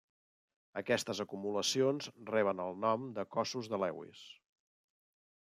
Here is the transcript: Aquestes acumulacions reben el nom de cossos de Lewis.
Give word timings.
Aquestes 0.79 1.21
acumulacions 1.25 2.09
reben 2.31 2.65
el 2.65 2.75
nom 2.89 3.07
de 3.19 3.29
cossos 3.39 3.73
de 3.75 3.81
Lewis. 3.85 4.27